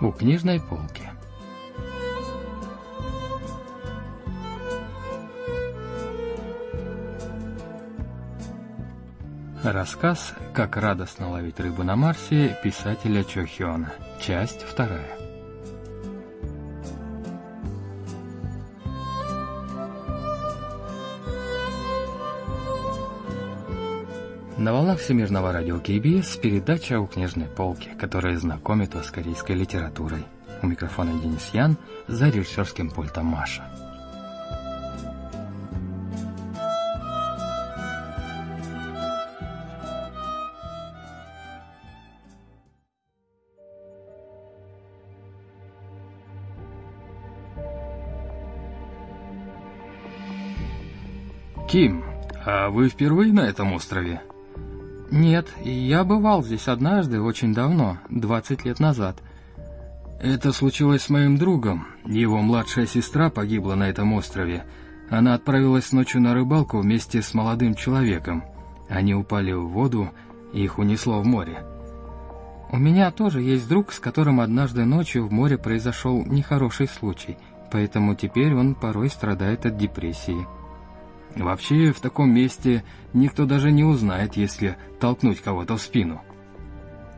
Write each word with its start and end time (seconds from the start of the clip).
У 0.00 0.12
книжной 0.12 0.60
полки. 0.60 1.02
Рассказ 9.64 10.34
«Как 10.54 10.76
радостно 10.76 11.30
ловить 11.30 11.58
рыбу 11.58 11.82
на 11.82 11.96
Марсе» 11.96 12.56
писателя 12.62 13.24
Чохиона. 13.24 13.92
Часть 14.20 14.62
вторая. 14.62 15.17
На 24.58 24.72
волнах 24.72 24.98
Всемирного 24.98 25.52
радио 25.52 25.78
КБС 25.78 26.36
передача 26.36 26.98
у 26.98 27.06
книжной 27.06 27.46
полки, 27.46 27.90
которая 27.96 28.36
знакомит 28.36 28.92
вас 28.92 29.06
с 29.06 29.10
корейской 29.12 29.52
литературой. 29.52 30.24
У 30.62 30.66
микрофона 30.66 31.12
Денис 31.12 31.50
Ян, 31.52 31.76
за 32.08 32.28
режиссерским 32.28 32.90
пультом 32.90 33.26
Маша. 33.26 33.62
Ким, 51.70 52.02
а 52.44 52.70
вы 52.70 52.88
впервые 52.88 53.32
на 53.32 53.48
этом 53.48 53.72
острове? 53.72 54.20
Нет, 55.10 55.48
я 55.64 56.04
бывал 56.04 56.44
здесь 56.44 56.68
однажды, 56.68 57.20
очень 57.20 57.54
давно, 57.54 57.98
20 58.10 58.64
лет 58.64 58.78
назад. 58.78 59.22
Это 60.20 60.52
случилось 60.52 61.02
с 61.02 61.08
моим 61.08 61.38
другом. 61.38 61.86
Его 62.04 62.38
младшая 62.42 62.86
сестра 62.86 63.30
погибла 63.30 63.74
на 63.74 63.88
этом 63.88 64.12
острове. 64.12 64.64
Она 65.10 65.34
отправилась 65.34 65.92
ночью 65.92 66.20
на 66.20 66.34
рыбалку 66.34 66.78
вместе 66.78 67.22
с 67.22 67.32
молодым 67.32 67.74
человеком. 67.74 68.44
Они 68.88 69.14
упали 69.14 69.52
в 69.52 69.68
воду, 69.68 70.10
и 70.52 70.64
их 70.64 70.78
унесло 70.78 71.20
в 71.20 71.26
море. 71.26 71.64
У 72.70 72.76
меня 72.76 73.10
тоже 73.10 73.40
есть 73.40 73.66
друг, 73.66 73.92
с 73.92 74.00
которым 74.00 74.40
однажды 74.40 74.84
ночью 74.84 75.26
в 75.26 75.32
море 75.32 75.56
произошел 75.56 76.22
нехороший 76.26 76.86
случай, 76.86 77.38
поэтому 77.72 78.14
теперь 78.14 78.54
он 78.54 78.74
порой 78.74 79.08
страдает 79.08 79.64
от 79.64 79.78
депрессии. 79.78 80.46
Вообще, 81.38 81.92
в 81.92 82.00
таком 82.00 82.34
месте 82.34 82.84
никто 83.12 83.46
даже 83.46 83.70
не 83.70 83.84
узнает, 83.84 84.36
если 84.36 84.76
толкнуть 85.00 85.40
кого-то 85.40 85.76
в 85.76 85.80
спину. 85.80 86.20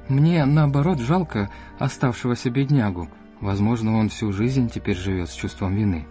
Мне, 0.09 0.45
наоборот, 0.45 1.01
жалко 1.01 1.51
оставшегося 1.79 2.51
беднягу. 2.51 3.09
Возможно, 3.41 3.97
он 3.97 4.09
всю 4.09 4.33
жизнь 4.33 4.69
теперь 4.69 4.97
живет 4.97 5.31
с 5.31 5.35
чувством 5.35 5.75
вины. 5.75 6.07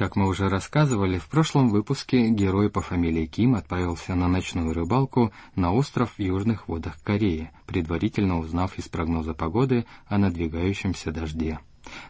Как 0.00 0.16
мы 0.16 0.28
уже 0.28 0.48
рассказывали, 0.48 1.18
в 1.18 1.28
прошлом 1.28 1.68
выпуске 1.68 2.30
герой 2.30 2.70
по 2.70 2.80
фамилии 2.80 3.26
Ким 3.26 3.54
отправился 3.54 4.14
на 4.14 4.28
ночную 4.28 4.72
рыбалку 4.72 5.30
на 5.56 5.74
остров 5.74 6.14
в 6.16 6.18
южных 6.22 6.68
водах 6.68 6.98
Кореи, 7.02 7.50
предварительно 7.66 8.38
узнав 8.38 8.78
из 8.78 8.88
прогноза 8.88 9.34
погоды 9.34 9.84
о 10.06 10.16
надвигающемся 10.16 11.12
дожде. 11.12 11.58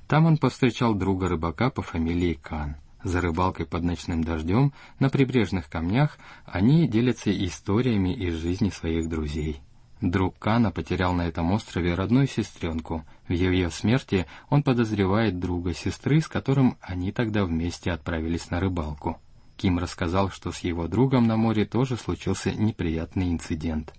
Там 0.07 0.27
он 0.27 0.39
повстречал 0.39 0.95
друга 0.95 1.29
рыбака 1.29 1.71
по 1.71 1.83
фамилии 1.83 2.35
Кан. 2.35 2.77
За 3.03 3.21
рыбалкой 3.21 3.67
под 3.67 3.83
ночным 3.83 4.23
дождем 4.23 4.73
на 5.01 5.11
прибрежных 5.11 5.69
камнях 5.69 6.17
они 6.47 6.87
делятся 6.87 7.33
историями 7.45 8.15
из 8.15 8.35
жизни 8.35 8.71
своих 8.71 9.09
друзей. 9.09 9.63
Друг 10.01 10.39
Кана 10.39 10.71
потерял 10.71 11.13
на 11.13 11.29
этом 11.29 11.53
острове 11.53 11.95
родную 11.95 12.27
сестренку. 12.27 13.05
В 13.29 13.33
ее 13.33 13.71
смерти 13.71 14.27
он 14.49 14.63
подозревает 14.63 15.39
друга 15.39 15.75
сестры, 15.75 16.23
с 16.23 16.29
которым 16.29 16.79
они 16.81 17.13
тогда 17.13 17.45
вместе 17.45 17.93
отправились 17.93 18.51
на 18.51 18.61
рыбалку. 18.61 19.21
Ким 19.59 19.79
рассказал, 19.79 20.31
что 20.31 20.53
с 20.53 20.61
его 20.61 20.89
другом 20.89 21.27
на 21.27 21.37
море 21.37 21.67
тоже 21.67 21.99
случился 21.99 22.51
неприятный 22.51 23.31
инцидент. 23.31 23.93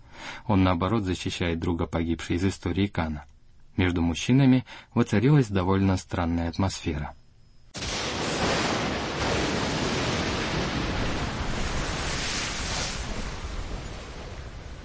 Он, 0.48 0.64
наоборот, 0.64 1.04
защищает 1.04 1.60
друга 1.60 1.86
погибшей 1.86 2.38
из 2.38 2.46
истории 2.46 2.88
Кана. 2.88 3.26
Между 3.78 4.02
мужчинами 4.02 4.66
воцарилась 4.96 5.48
довольно 5.48 5.98
странная 5.98 6.50
атмосфера. 6.50 7.14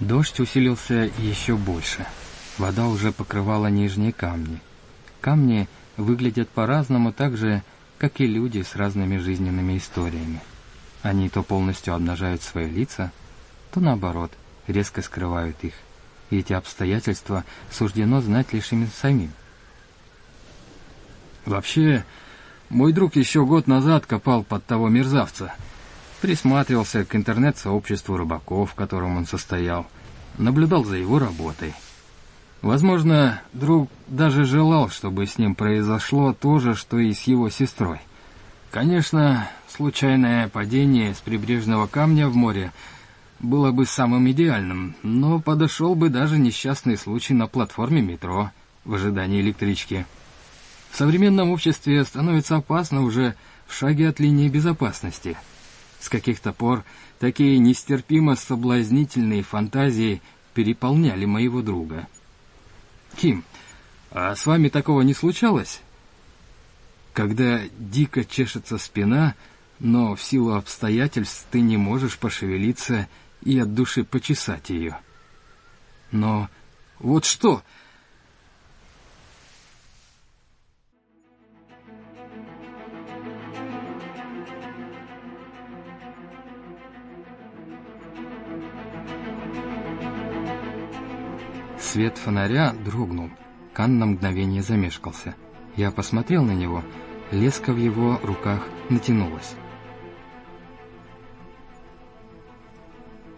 Дождь 0.00 0.40
усилился 0.40 1.10
еще 1.18 1.56
больше. 1.56 2.06
Вода 2.58 2.86
уже 2.86 3.12
покрывала 3.12 3.68
нижние 3.68 4.12
камни. 4.12 4.60
Камни 5.22 5.68
выглядят 5.96 6.50
по-разному 6.50 7.12
так 7.12 7.36
же, 7.36 7.62
как 7.96 8.20
и 8.20 8.26
люди 8.26 8.62
с 8.62 8.76
разными 8.76 9.16
жизненными 9.16 9.78
историями. 9.78 10.42
Они 11.02 11.30
то 11.30 11.42
полностью 11.42 11.94
обнажают 11.94 12.42
свои 12.42 12.68
лица, 12.68 13.10
то 13.72 13.80
наоборот, 13.80 14.32
резко 14.66 15.00
скрывают 15.00 15.56
их. 15.64 15.72
И 16.28 16.38
эти 16.38 16.52
обстоятельства 16.52 17.44
суждено 17.70 18.20
знать 18.20 18.52
лишь 18.52 18.72
им 18.72 18.88
самим. 19.00 19.32
Вообще, 21.46 22.04
мой 22.68 22.92
друг 22.92 23.16
еще 23.16 23.46
год 23.46 23.66
назад 23.66 24.04
копал 24.04 24.44
под 24.44 24.66
того 24.66 24.88
мерзавца— 24.88 25.54
присматривался 26.26 27.04
к 27.04 27.14
интернет-сообществу 27.14 28.16
рыбаков, 28.16 28.72
в 28.72 28.74
котором 28.74 29.16
он 29.16 29.26
состоял, 29.26 29.86
наблюдал 30.38 30.84
за 30.84 30.96
его 30.96 31.20
работой. 31.20 31.72
Возможно, 32.62 33.40
друг 33.52 33.88
даже 34.08 34.44
желал, 34.44 34.90
чтобы 34.90 35.28
с 35.28 35.38
ним 35.38 35.54
произошло 35.54 36.32
то 36.32 36.58
же, 36.58 36.74
что 36.74 36.98
и 36.98 37.12
с 37.12 37.22
его 37.28 37.48
сестрой. 37.48 38.00
Конечно, 38.72 39.48
случайное 39.68 40.48
падение 40.48 41.14
с 41.14 41.18
прибрежного 41.18 41.86
камня 41.86 42.26
в 42.26 42.34
море 42.34 42.72
было 43.38 43.70
бы 43.70 43.86
самым 43.86 44.28
идеальным, 44.28 44.96
но 45.04 45.38
подошел 45.38 45.94
бы 45.94 46.08
даже 46.08 46.38
несчастный 46.38 46.96
случай 46.96 47.34
на 47.34 47.46
платформе 47.46 48.02
метро 48.02 48.50
в 48.84 48.94
ожидании 48.94 49.40
электрички. 49.40 50.06
В 50.90 50.96
современном 50.96 51.50
обществе 51.52 52.04
становится 52.04 52.56
опасно 52.56 53.04
уже 53.04 53.36
в 53.68 53.74
шаге 53.74 54.08
от 54.08 54.18
линии 54.18 54.48
безопасности– 54.48 55.36
с 56.00 56.08
каких-то 56.08 56.52
пор 56.52 56.84
такие 57.18 57.58
нестерпимо 57.58 58.36
соблазнительные 58.36 59.42
фантазии 59.42 60.22
переполняли 60.54 61.24
моего 61.24 61.62
друга. 61.62 62.06
«Ким, 63.16 63.44
а 64.10 64.34
с 64.34 64.46
вами 64.46 64.68
такого 64.68 65.02
не 65.02 65.14
случалось?» 65.14 65.80
Когда 67.12 67.62
дико 67.78 68.26
чешется 68.26 68.76
спина, 68.76 69.34
но 69.78 70.14
в 70.14 70.22
силу 70.22 70.52
обстоятельств 70.52 71.46
ты 71.50 71.62
не 71.62 71.78
можешь 71.78 72.18
пошевелиться 72.18 73.08
и 73.42 73.58
от 73.58 73.74
души 73.74 74.04
почесать 74.04 74.68
ее. 74.70 74.98
Но 76.10 76.50
вот 76.98 77.24
что... 77.24 77.62
Свет 91.78 92.16
фонаря 92.18 92.72
дрогнул. 92.84 93.30
Кан 93.72 93.98
на 93.98 94.06
мгновение 94.06 94.62
замешкался. 94.62 95.34
Я 95.76 95.90
посмотрел 95.90 96.42
на 96.42 96.52
него. 96.52 96.82
Леска 97.30 97.72
в 97.72 97.76
его 97.76 98.18
руках 98.22 98.62
натянулась. 98.88 99.54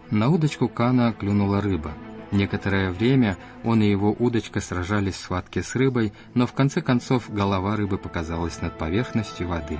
На 0.09 0.29
удочку 0.29 0.67
Кана 0.67 1.13
клюнула 1.13 1.61
рыба. 1.61 1.91
Некоторое 2.31 2.91
время 2.91 3.37
он 3.63 3.81
и 3.81 3.89
его 3.89 4.15
удочка 4.17 4.59
сражались 4.59 5.15
в 5.15 5.21
схватке 5.21 5.61
с 5.61 5.75
рыбой, 5.75 6.13
но 6.33 6.47
в 6.47 6.53
конце 6.53 6.81
концов 6.81 7.29
голова 7.29 7.75
рыбы 7.75 7.97
показалась 7.97 8.61
над 8.61 8.77
поверхностью 8.77 9.47
воды. 9.47 9.79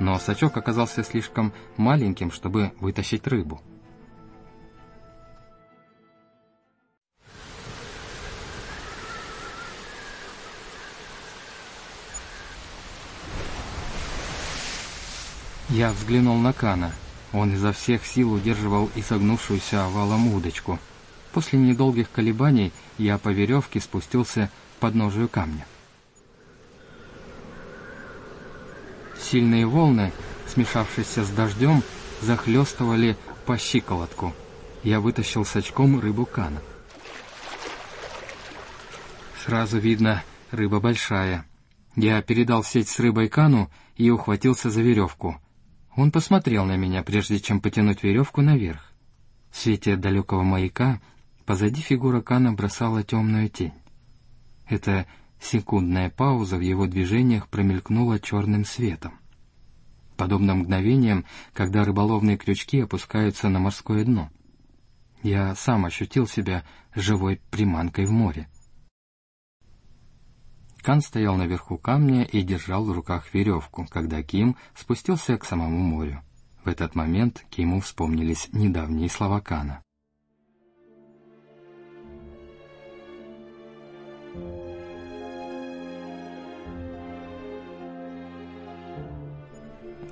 Но 0.00 0.18
сачок 0.18 0.56
оказался 0.56 1.04
слишком 1.04 1.52
маленьким, 1.76 2.30
чтобы 2.30 2.72
вытащить 2.80 3.26
рыбу. 3.26 3.60
Я 15.72 15.90
взглянул 15.90 16.36
на 16.36 16.52
Кана. 16.52 16.92
Он 17.32 17.54
изо 17.54 17.72
всех 17.72 18.04
сил 18.04 18.34
удерживал 18.34 18.90
изогнувшуюся 18.94 19.86
овалом 19.86 20.34
удочку. 20.34 20.78
После 21.32 21.58
недолгих 21.58 22.10
колебаний 22.10 22.74
я 22.98 23.16
по 23.16 23.30
веревке 23.30 23.80
спустился 23.80 24.50
под 24.80 24.94
ножию 24.94 25.30
камня. 25.30 25.64
Сильные 29.18 29.64
волны, 29.64 30.12
смешавшиеся 30.46 31.24
с 31.24 31.30
дождем, 31.30 31.82
захлестывали 32.20 33.16
по 33.46 33.56
щиколотку. 33.56 34.34
Я 34.82 35.00
вытащил 35.00 35.46
с 35.46 35.56
очком 35.56 35.98
рыбу 35.98 36.26
кана. 36.26 36.60
Сразу 39.42 39.78
видно, 39.78 40.22
рыба 40.50 40.80
большая. 40.80 41.46
Я 41.96 42.20
передал 42.20 42.62
сеть 42.62 42.90
с 42.90 42.98
рыбой 42.98 43.30
кану 43.30 43.70
и 43.96 44.10
ухватился 44.10 44.68
за 44.68 44.82
веревку. 44.82 45.41
Он 45.94 46.10
посмотрел 46.10 46.64
на 46.64 46.76
меня, 46.76 47.02
прежде 47.02 47.38
чем 47.38 47.60
потянуть 47.60 48.02
веревку 48.02 48.40
наверх. 48.40 48.92
В 49.50 49.58
свете 49.58 49.96
далекого 49.96 50.42
маяка 50.42 51.00
позади 51.44 51.82
фигура 51.82 52.22
Кана 52.22 52.52
бросала 52.52 53.02
темную 53.02 53.50
тень. 53.50 53.74
Эта 54.66 55.06
секундная 55.38 56.08
пауза 56.08 56.56
в 56.56 56.60
его 56.60 56.86
движениях 56.86 57.48
промелькнула 57.48 58.18
черным 58.18 58.64
светом. 58.64 59.18
Подобно 60.16 60.54
мгновениям, 60.54 61.26
когда 61.52 61.84
рыболовные 61.84 62.38
крючки 62.38 62.80
опускаются 62.80 63.48
на 63.48 63.58
морское 63.58 64.04
дно. 64.04 64.30
Я 65.22 65.54
сам 65.54 65.84
ощутил 65.84 66.26
себя 66.26 66.64
живой 66.94 67.40
приманкой 67.50 68.06
в 68.06 68.12
море. 68.12 68.48
Кан 70.82 71.00
стоял 71.00 71.36
наверху 71.36 71.78
камня 71.78 72.24
и 72.24 72.42
держал 72.42 72.84
в 72.84 72.90
руках 72.90 73.32
веревку, 73.32 73.86
когда 73.88 74.20
Ким 74.22 74.56
спустился 74.74 75.38
к 75.38 75.44
самому 75.44 75.78
морю. 75.78 76.22
В 76.64 76.68
этот 76.68 76.96
момент 76.96 77.44
Киму 77.50 77.80
вспомнились 77.80 78.48
недавние 78.52 79.08
слова 79.08 79.40
Кана. 79.40 79.82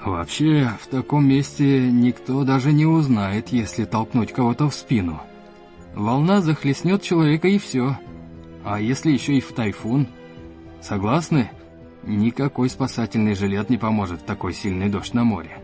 Вообще, 0.05 0.70
в 0.81 0.87
таком 0.87 1.28
месте 1.28 1.90
никто 1.90 2.44
даже 2.44 2.72
не 2.72 2.87
узнает, 2.87 3.49
если 3.49 3.84
толкнуть 3.84 4.32
кого-то 4.32 4.70
в 4.70 4.75
спину. 4.75 5.20
Волна 5.94 6.40
захлестнет 6.40 7.02
человека 7.02 7.49
и 7.49 7.58
все. 7.58 7.99
А 8.64 8.81
если 8.81 9.11
еще 9.11 9.37
и 9.37 9.40
в 9.40 9.52
тайфун– 9.52 10.06
Согласны? 10.81 11.50
Никакой 12.03 12.71
спасательный 12.71 13.35
жилет 13.35 13.69
не 13.69 13.77
поможет 13.77 14.23
в 14.23 14.25
такой 14.25 14.55
сильный 14.55 14.88
дождь 14.88 15.12
на 15.12 15.25
море. 15.25 15.62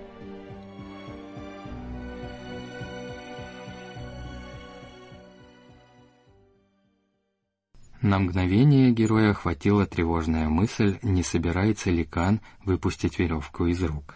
На 8.02 8.18
мгновение 8.18 8.92
героя 8.92 9.30
охватила 9.30 9.86
тревожная 9.86 10.48
мысль, 10.48 10.98
не 11.02 11.22
собирается 11.22 11.90
ли 11.90 12.04
Кан 12.04 12.40
выпустить 12.64 13.18
веревку 13.18 13.66
из 13.66 13.82
рук. 13.82 14.14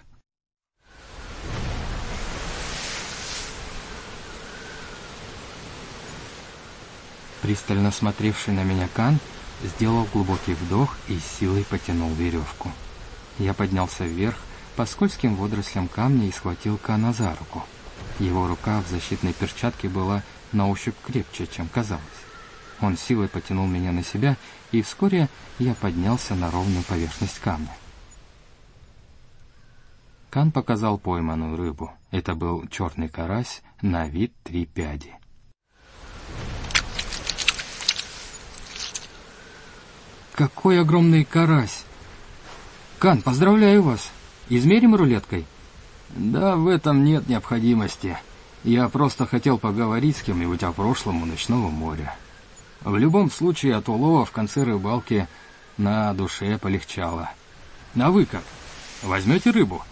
Пристально 7.43 7.91
смотревший 7.91 8.53
на 8.53 8.63
меня 8.63 8.87
Кан 8.95 9.19
сделал 9.63 10.07
глубокий 10.13 10.55
вдох 10.55 10.97
и 11.09 11.19
силой 11.19 11.65
потянул 11.65 12.13
веревку. 12.13 12.71
Я 13.39 13.55
поднялся 13.55 14.05
вверх 14.05 14.37
по 14.77 14.87
скользким 14.87 15.37
водорослям 15.37 15.89
камня 15.89 16.27
и 16.29 16.33
схватил 16.33 16.79
Кана 16.79 17.13
за 17.13 17.35
руку. 17.35 17.65
Его 18.19 18.47
рука 18.47 18.81
в 18.81 18.89
защитной 18.89 19.33
перчатке 19.33 19.89
была 19.89 20.23
на 20.53 20.69
ощупь 20.69 20.97
крепче, 21.05 21.47
чем 21.47 21.69
казалось. 21.69 22.05
Он 22.81 22.97
силой 22.97 23.29
потянул 23.29 23.67
меня 23.67 23.93
на 23.93 24.03
себя, 24.03 24.37
и 24.73 24.83
вскоре 24.83 25.29
я 25.59 25.75
поднялся 25.75 26.35
на 26.35 26.51
ровную 26.51 26.83
поверхность 26.85 27.39
камня. 27.41 27.75
Кан 30.31 30.53
показал 30.53 30.97
пойманную 30.97 31.57
рыбу. 31.57 31.93
Это 32.11 32.35
был 32.35 32.67
черный 32.69 33.09
карась 33.09 33.63
на 33.83 34.07
вид 34.07 34.33
три 34.45 34.65
пяди. 34.65 35.15
Какой 40.41 40.81
огромный 40.81 41.23
карась! 41.23 41.85
Кан, 42.99 43.21
поздравляю 43.21 43.83
вас! 43.83 44.11
Измерим 44.49 44.95
рулеткой? 44.95 45.45
Да, 46.09 46.57
в 46.57 46.67
этом 46.67 47.05
нет 47.05 47.29
необходимости. 47.29 48.17
Я 48.65 48.89
просто 48.89 49.27
хотел 49.27 49.59
поговорить 49.59 50.17
с 50.17 50.23
кем-нибудь 50.23 50.63
о 50.63 50.73
прошлом 50.73 51.23
у 51.23 51.27
ночного 51.27 51.69
моря. 51.69 52.17
В 52.81 52.97
любом 52.97 53.31
случае, 53.31 53.77
от 53.77 53.91
улова 53.91 54.25
в 54.25 54.31
конце 54.31 54.65
рыбалки 54.65 55.29
на 55.77 56.15
душе 56.15 56.57
полегчало. 56.57 57.31
А 57.95 58.11
вы 58.11 58.25
как? 58.25 58.45
Возьмете 59.03 59.51
рыбу? 59.51 59.83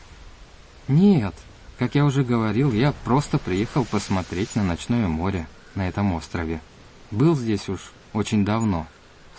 Нет, 0.88 1.34
как 1.78 1.94
я 1.94 2.06
уже 2.06 2.24
говорил, 2.24 2.72
я 2.72 2.94
просто 3.04 3.36
приехал 3.36 3.84
посмотреть 3.84 4.56
на 4.56 4.64
ночное 4.64 5.08
море 5.08 5.46
на 5.74 5.86
этом 5.86 6.14
острове. 6.14 6.62
Был 7.10 7.36
здесь 7.36 7.68
уж 7.68 7.92
очень 8.14 8.46
давно. 8.46 8.86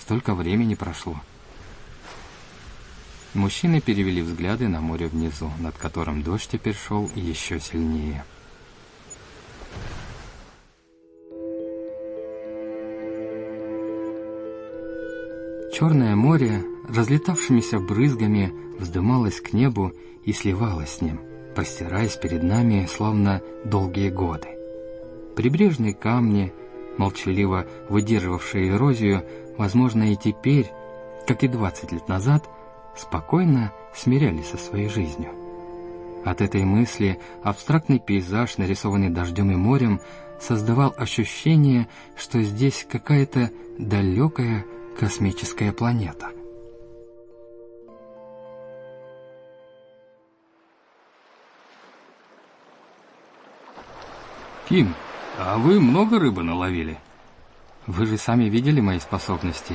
Столько 0.10 0.34
времени 0.34 0.74
прошло. 0.74 1.18
Мужчины 3.36 3.80
перевели 3.80 4.24
взгляды 4.24 4.68
на 4.68 4.82
море 4.82 5.06
внизу, 5.06 5.52
над 5.60 5.78
которым 5.78 6.24
дождь 6.24 6.50
теперь 6.52 6.74
шел 6.74 7.08
еще 7.14 7.60
сильнее. 7.60 8.26
Черное 15.76 16.16
море, 16.16 16.64
разлетавшимися 16.90 17.80
брызгами, 17.80 18.52
вздымалось 18.80 19.40
к 19.40 19.54
небу 19.54 19.94
и 20.26 20.34
сливалось 20.34 20.96
с 20.96 21.02
ним, 21.02 21.22
простираясь 21.54 22.16
перед 22.16 22.42
нами, 22.42 22.90
словно 22.92 23.44
долгие 23.64 24.10
годы. 24.10 24.48
Прибрежные 25.36 25.94
камни, 25.94 26.52
молчаливо 26.98 27.68
выдерживавшие 27.90 28.70
эрозию, 28.70 29.24
возможно, 29.60 30.12
и 30.12 30.16
теперь, 30.16 30.72
как 31.28 31.44
и 31.44 31.48
20 31.48 31.92
лет 31.92 32.08
назад, 32.08 32.50
спокойно 32.96 33.72
смирялись 33.94 34.48
со 34.48 34.58
своей 34.58 34.88
жизнью. 34.88 35.32
От 36.26 36.42
этой 36.42 36.64
мысли 36.64 37.20
абстрактный 37.44 38.00
пейзаж, 38.00 38.58
нарисованный 38.58 39.10
дождем 39.10 39.52
и 39.52 39.56
морем, 39.56 40.00
создавал 40.40 40.96
ощущение, 40.98 41.90
что 42.16 42.42
здесь 42.42 42.88
какая-то 42.90 43.52
далекая 43.78 44.66
космическая 44.98 45.74
планета. 45.74 46.32
Ким, 54.70 54.94
а 55.38 55.58
вы 55.58 55.82
много 55.82 56.20
рыбы 56.20 56.44
наловили? 56.44 56.98
Вы 57.90 58.06
же 58.06 58.20
сами 58.20 58.44
видели 58.44 58.82
мои 58.82 59.00
способности. 59.00 59.74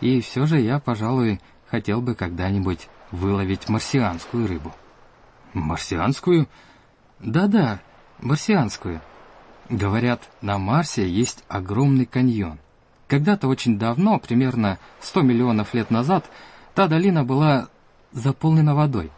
И 0.00 0.20
все 0.20 0.46
же 0.46 0.60
я, 0.60 0.78
пожалуй, 0.78 1.40
хотел 1.68 2.00
бы 2.00 2.14
когда-нибудь 2.14 2.88
выловить 3.10 3.68
марсианскую 3.68 4.46
рыбу. 4.46 4.72
Марсианскую? 5.52 6.46
Да-да, 7.18 7.80
марсианскую. 8.20 9.00
Говорят, 9.68 10.22
на 10.40 10.58
Марсе 10.58 11.08
есть 11.08 11.42
огромный 11.48 12.06
каньон. 12.06 12.60
Когда-то 13.08 13.48
очень 13.48 13.76
давно, 13.76 14.20
примерно 14.20 14.78
100 15.00 15.22
миллионов 15.22 15.74
лет 15.74 15.90
назад, 15.90 16.24
та 16.76 16.86
долина 16.86 17.24
была 17.24 17.70
заполнена 18.12 18.76
водой. 18.76 19.10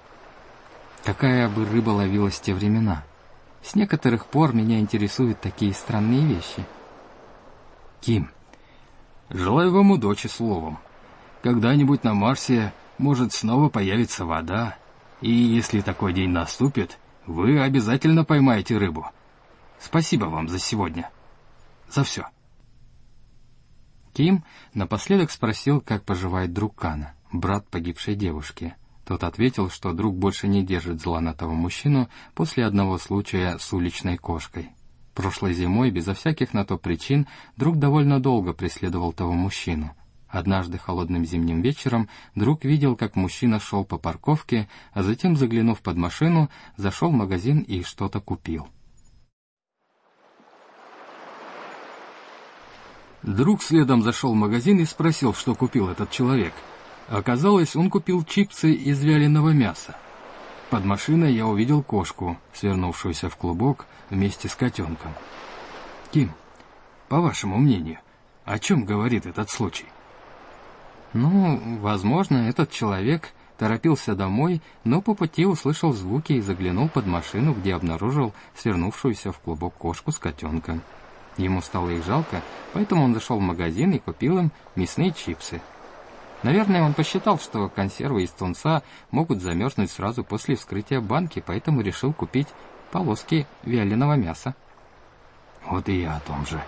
Какая 1.04 1.50
бы 1.50 1.66
рыба 1.66 1.90
ловилась 1.90 2.38
в 2.38 2.40
те 2.40 2.54
времена? 2.54 3.04
С 3.62 3.74
некоторых 3.74 4.24
пор 4.24 4.54
меня 4.54 4.80
интересуют 4.80 5.42
такие 5.42 5.74
странные 5.74 6.24
вещи— 6.24 6.64
Ким, 8.04 8.30
желаю 9.30 9.72
вам 9.72 9.92
удачи 9.92 10.26
словом. 10.26 10.78
Когда-нибудь 11.42 12.04
на 12.04 12.12
Марсе 12.12 12.74
может 12.98 13.32
снова 13.32 13.70
появиться 13.70 14.26
вода, 14.26 14.76
и 15.22 15.30
если 15.30 15.80
такой 15.80 16.12
день 16.12 16.28
наступит, 16.28 16.98
вы 17.24 17.58
обязательно 17.62 18.26
поймаете 18.26 18.76
рыбу. 18.76 19.06
Спасибо 19.80 20.26
вам 20.26 20.48
за 20.48 20.58
сегодня. 20.58 21.08
За 21.88 22.04
все. 22.04 22.26
Ким 24.12 24.44
напоследок 24.74 25.30
спросил, 25.30 25.80
как 25.80 26.04
поживает 26.04 26.52
друг 26.52 26.76
Кана, 26.76 27.14
брат 27.32 27.66
погибшей 27.70 28.16
девушки. 28.16 28.74
Тот 29.06 29.24
ответил, 29.24 29.70
что 29.70 29.94
друг 29.94 30.14
больше 30.14 30.46
не 30.46 30.62
держит 30.62 31.00
зла 31.00 31.22
на 31.22 31.32
того 31.32 31.54
мужчину 31.54 32.10
после 32.34 32.66
одного 32.66 32.98
случая 32.98 33.56
с 33.56 33.72
уличной 33.72 34.18
кошкой. 34.18 34.72
Прошлой 35.14 35.54
зимой, 35.54 35.90
безо 35.90 36.12
всяких 36.14 36.52
на 36.54 36.64
то 36.64 36.76
причин, 36.76 37.26
друг 37.56 37.78
довольно 37.78 38.20
долго 38.20 38.52
преследовал 38.52 39.12
того 39.12 39.32
мужчину. 39.32 39.94
Однажды 40.28 40.78
холодным 40.78 41.24
зимним 41.24 41.62
вечером 41.62 42.08
друг 42.34 42.64
видел, 42.64 42.96
как 42.96 43.14
мужчина 43.14 43.60
шел 43.60 43.84
по 43.84 43.98
парковке, 43.98 44.68
а 44.92 45.04
затем, 45.04 45.36
заглянув 45.36 45.80
под 45.80 45.96
машину, 45.96 46.50
зашел 46.76 47.10
в 47.10 47.14
магазин 47.14 47.60
и 47.60 47.84
что-то 47.84 48.20
купил. 48.20 48.66
Друг 53.22 53.62
следом 53.62 54.02
зашел 54.02 54.32
в 54.32 54.36
магазин 54.36 54.80
и 54.80 54.84
спросил, 54.84 55.32
что 55.32 55.54
купил 55.54 55.88
этот 55.88 56.10
человек. 56.10 56.52
Оказалось, 57.08 57.76
он 57.76 57.88
купил 57.88 58.24
чипсы 58.24 58.72
из 58.72 59.02
вяленого 59.02 59.50
мяса. 59.50 59.96
Под 60.70 60.84
машиной 60.84 61.32
я 61.32 61.46
увидел 61.46 61.82
кошку, 61.82 62.36
свернувшуюся 62.52 63.28
в 63.28 63.36
клубок 63.36 63.86
вместе 64.10 64.48
с 64.48 64.54
котенком. 64.54 65.12
Ким, 66.10 66.32
по 67.08 67.20
вашему 67.20 67.58
мнению, 67.58 67.98
о 68.44 68.58
чем 68.58 68.84
говорит 68.84 69.26
этот 69.26 69.50
случай? 69.50 69.86
Ну, 71.12 71.78
возможно, 71.80 72.48
этот 72.48 72.70
человек 72.70 73.32
торопился 73.56 74.14
домой, 74.14 74.60
но 74.82 75.00
по 75.00 75.14
пути 75.14 75.46
услышал 75.46 75.92
звуки 75.92 76.32
и 76.32 76.40
заглянул 76.40 76.88
под 76.88 77.06
машину, 77.06 77.54
где 77.54 77.74
обнаружил 77.74 78.32
свернувшуюся 78.56 79.32
в 79.32 79.38
клубок 79.38 79.74
кошку 79.74 80.12
с 80.12 80.18
котенком. 80.18 80.82
Ему 81.36 81.62
стало 81.62 81.90
их 81.90 82.04
жалко, 82.04 82.42
поэтому 82.72 83.04
он 83.04 83.14
зашел 83.14 83.38
в 83.38 83.42
магазин 83.42 83.92
и 83.92 83.98
купил 83.98 84.38
им 84.38 84.50
мясные 84.76 85.12
чипсы. 85.12 85.60
Наверное, 86.44 86.82
он 86.82 86.92
посчитал, 86.92 87.38
что 87.38 87.70
консервы 87.70 88.24
из 88.24 88.30
тунца 88.30 88.82
могут 89.10 89.40
замерзнуть 89.40 89.90
сразу 89.90 90.22
после 90.22 90.56
вскрытия 90.56 91.00
банки, 91.00 91.42
поэтому 91.44 91.80
решил 91.80 92.12
купить 92.12 92.48
полоски 92.92 93.46
вяленого 93.62 94.12
мяса. 94.12 94.54
Вот 95.64 95.88
и 95.88 96.02
я 96.02 96.16
о 96.16 96.20
том 96.20 96.44
же. 96.44 96.62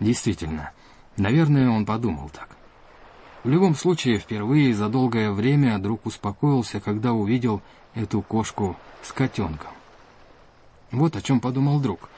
Действительно, 0.00 0.72
наверное, 1.16 1.70
он 1.70 1.86
подумал 1.86 2.30
так. 2.30 2.48
В 3.44 3.48
любом 3.48 3.76
случае, 3.76 4.18
впервые 4.18 4.74
за 4.74 4.88
долгое 4.88 5.30
время 5.30 5.78
друг 5.78 6.04
успокоился, 6.04 6.80
когда 6.80 7.12
увидел 7.12 7.62
эту 7.94 8.22
кошку 8.22 8.76
с 9.02 9.12
котенком. 9.12 9.70
Вот 10.90 11.14
о 11.14 11.22
чем 11.22 11.38
подумал 11.38 11.78
друг. 11.78 12.10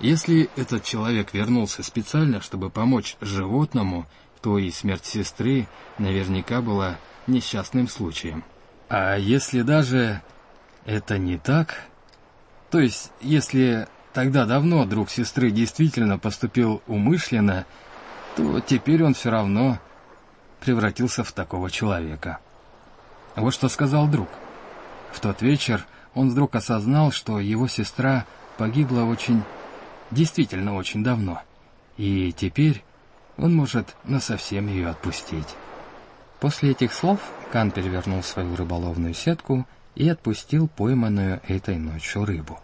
Если 0.00 0.48
этот 0.56 0.84
человек 0.84 1.34
вернулся 1.34 1.82
специально, 1.82 2.40
чтобы 2.40 2.70
помочь 2.70 3.18
животному, 3.20 4.06
то 4.40 4.58
и 4.58 4.70
смерть 4.70 5.04
сестры 5.04 5.66
наверняка 5.98 6.60
была 6.60 6.96
несчастным 7.26 7.88
случаем. 7.88 8.44
А 8.88 9.16
если 9.16 9.62
даже 9.62 10.22
это 10.84 11.18
не 11.18 11.36
так, 11.36 11.82
то 12.70 12.78
есть 12.78 13.12
если 13.20 13.88
тогда 14.12 14.46
давно 14.46 14.84
друг 14.84 15.10
сестры 15.10 15.50
действительно 15.50 16.18
поступил 16.18 16.82
умышленно, 16.86 17.66
то 18.36 18.60
теперь 18.60 19.04
он 19.04 19.14
все 19.14 19.30
равно 19.30 19.78
превратился 20.60 21.24
в 21.24 21.32
такого 21.32 21.70
человека. 21.70 22.38
Вот 23.36 23.54
что 23.54 23.68
сказал 23.68 24.08
друг. 24.08 24.28
В 25.12 25.20
тот 25.20 25.42
вечер 25.42 25.84
он 26.14 26.30
вдруг 26.30 26.54
осознал, 26.54 27.12
что 27.12 27.38
его 27.38 27.68
сестра 27.68 28.26
погибла 28.56 29.02
очень 29.02 29.42
действительно 30.10 30.74
очень 30.74 31.04
давно, 31.04 31.42
и 31.96 32.32
теперь 32.32 32.82
он 33.38 33.54
может 33.54 33.96
насовсем 34.04 34.66
ее 34.66 34.88
отпустить. 34.88 35.48
После 36.40 36.72
этих 36.72 36.92
слов 36.92 37.20
Кан 37.52 37.70
перевернул 37.70 38.22
свою 38.22 38.54
рыболовную 38.56 39.14
сетку 39.14 39.66
и 39.94 40.08
отпустил 40.08 40.68
пойманную 40.68 41.40
этой 41.46 41.78
ночью 41.78 42.24
рыбу. 42.24 42.60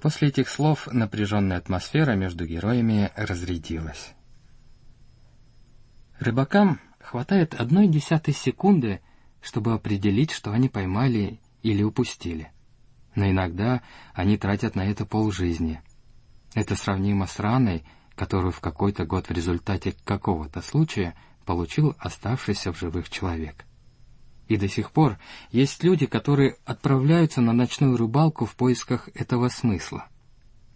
После 0.00 0.28
этих 0.28 0.48
слов 0.48 0.86
напряженная 0.92 1.56
атмосфера 1.56 2.12
между 2.12 2.46
героями 2.46 3.10
разрядилась. 3.16 4.12
Рыбакам 6.20 6.80
хватает 7.00 7.54
одной 7.54 7.88
десятой 7.88 8.34
секунды, 8.34 9.00
чтобы 9.40 9.72
определить, 9.72 10.30
что 10.30 10.52
они 10.52 10.68
поймали 10.68 11.40
или 11.62 11.82
упустили. 11.82 12.52
Но 13.16 13.28
иногда 13.28 13.82
они 14.14 14.36
тратят 14.36 14.76
на 14.76 14.86
это 14.86 15.04
полжизни. 15.04 15.80
Это 16.54 16.76
сравнимо 16.76 17.26
с 17.26 17.40
раной, 17.40 17.84
которую 18.14 18.52
в 18.52 18.60
какой-то 18.60 19.04
год 19.04 19.28
в 19.28 19.32
результате 19.32 19.96
какого-то 20.04 20.62
случая 20.62 21.16
получил 21.44 21.96
оставшийся 21.98 22.72
в 22.72 22.78
живых 22.78 23.10
человек. 23.10 23.64
И 24.48 24.56
до 24.56 24.68
сих 24.68 24.92
пор 24.92 25.18
есть 25.50 25.82
люди, 25.82 26.06
которые 26.06 26.56
отправляются 26.64 27.40
на 27.40 27.52
ночную 27.52 27.96
рыбалку 27.96 28.44
в 28.44 28.54
поисках 28.54 29.08
этого 29.14 29.48
смысла. 29.48 30.06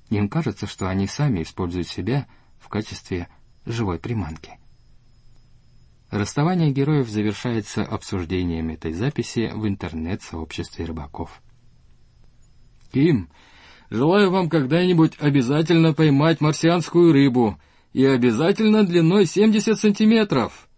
Им 0.08 0.28
кажется, 0.28 0.66
что 0.66 0.88
они 0.88 1.06
сами 1.06 1.42
используют 1.42 1.88
себя 1.88 2.26
в 2.58 2.68
качестве 2.68 3.28
живой 3.64 3.98
приманки. 3.98 4.58
Расставание 6.10 6.72
героев 6.72 7.08
завершается 7.08 7.84
обсуждением 7.84 8.70
этой 8.70 8.92
записи 8.92 9.52
в 9.54 9.68
интернет-сообществе 9.68 10.84
рыбаков. 10.86 11.40
«Ким, 12.92 13.28
желаю 13.90 14.30
вам 14.30 14.48
когда-нибудь 14.48 15.12
обязательно 15.18 15.94
поймать 15.94 16.40
марсианскую 16.40 17.12
рыбу, 17.12 17.58
и 17.92 18.04
обязательно 18.04 18.84
длиной 18.84 19.26
70 19.26 19.78
сантиметров!» 19.78 20.68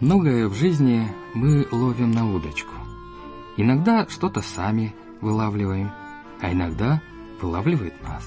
Многое 0.00 0.46
в 0.46 0.54
жизни 0.54 1.08
мы 1.34 1.66
ловим 1.72 2.12
на 2.12 2.32
удочку. 2.32 2.72
Иногда 3.56 4.06
что-то 4.08 4.42
сами 4.42 4.94
вылавливаем, 5.20 5.90
а 6.40 6.52
иногда 6.52 7.02
вылавливает 7.42 8.00
нас. 8.04 8.24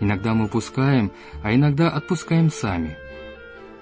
Иногда 0.00 0.34
мы 0.34 0.48
пускаем, 0.48 1.12
а 1.44 1.54
иногда 1.54 1.88
отпускаем 1.88 2.50
сами. 2.50 2.96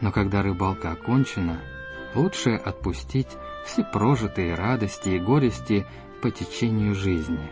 Но 0.05 0.13
когда 0.13 0.43
рыбалка 0.43 0.91
окончена, 0.91 1.63
лучше 2.15 2.51
отпустить 2.51 3.39
все 3.65 3.83
прожитые 3.83 4.55
радости 4.55 5.09
и 5.09 5.19
горести 5.19 5.87
по 6.21 6.31
течению 6.31 6.95
жизни. 6.95 7.51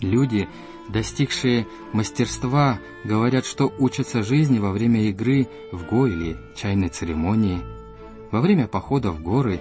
Люди, 0.00 0.48
достигшие 0.88 1.66
мастерства, 1.92 2.78
говорят, 3.04 3.44
что 3.44 3.70
учатся 3.78 4.22
жизни 4.22 4.60
во 4.60 4.72
время 4.72 5.02
игры 5.02 5.46
в 5.72 5.84
го 5.84 6.06
или 6.06 6.38
чайной 6.56 6.88
церемонии– 6.88 7.60
во 8.30 8.40
время 8.40 8.66
похода 8.66 9.10
в 9.10 9.22
горы 9.22 9.60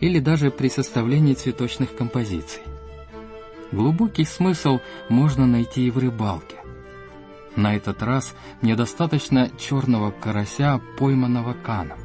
или 0.00 0.20
даже 0.20 0.50
при 0.50 0.68
составлении 0.68 1.34
цветочных 1.34 1.94
композиций. 1.94 2.62
Глубокий 3.72 4.24
смысл 4.24 4.78
можно 5.10 5.46
найти 5.46 5.86
и 5.86 5.90
в 5.90 5.98
рыбалке. 5.98 6.56
На 7.56 7.74
этот 7.74 8.02
раз 8.02 8.34
мне 8.60 8.76
достаточно 8.76 9.50
черного 9.58 10.10
карася, 10.10 10.80
пойманного 10.98 11.54
каном. 11.54 11.98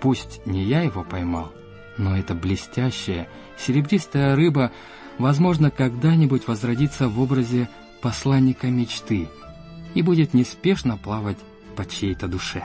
Пусть 0.00 0.44
не 0.46 0.64
я 0.64 0.80
его 0.82 1.04
поймал, 1.04 1.52
но 1.98 2.16
эта 2.16 2.34
блестящая, 2.34 3.28
серебристая 3.58 4.34
рыба, 4.34 4.72
возможно, 5.18 5.70
когда-нибудь 5.70 6.48
возродится 6.48 7.08
в 7.08 7.20
образе 7.20 7.68
посланника 8.00 8.68
мечты 8.68 9.28
и 9.94 10.02
будет 10.02 10.32
неспешно 10.32 10.96
плавать 10.96 11.38
по 11.76 11.84
чьей-то 11.84 12.26
душе. 12.26 12.64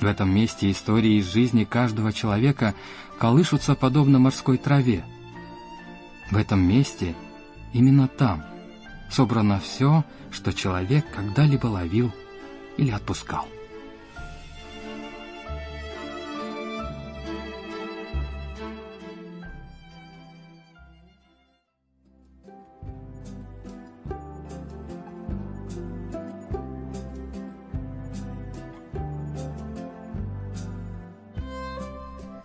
В 0.00 0.04
этом 0.04 0.32
месте 0.32 0.70
истории 0.70 1.18
из 1.18 1.32
жизни 1.32 1.64
каждого 1.64 2.12
человека 2.12 2.74
колышутся 3.18 3.74
подобно 3.74 4.18
морской 4.18 4.58
траве. 4.58 5.04
В 6.30 6.36
этом 6.36 6.60
месте, 6.60 7.14
именно 7.72 8.06
там, 8.06 8.44
собрано 9.10 9.60
все, 9.60 10.04
что 10.30 10.52
человек 10.52 11.04
когда-либо 11.14 11.66
ловил 11.66 12.12
или 12.76 12.90
отпускал. 12.90 13.46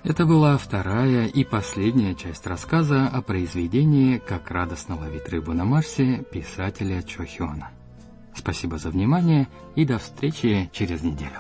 Это 0.04 0.26
была 0.26 0.58
вторая 0.58 1.28
и 1.28 1.46
последняя 1.46 2.14
часть 2.14 2.46
рассказа 2.46 3.08
о 3.08 3.22
произведении 3.22 4.18
«Как 4.18 4.52
радостно 4.52 4.98
ловить 5.00 5.30
рыбу 5.30 5.54
на 5.54 5.64
Марсе» 5.64 6.26
писателя 6.30 7.02
Чохиона. 7.02 7.70
Спасибо 8.36 8.78
за 8.78 8.90
внимание 8.90 9.48
и 9.76 9.86
до 9.86 10.00
встречи 10.00 10.70
через 10.74 11.04
неделю. 11.04 11.40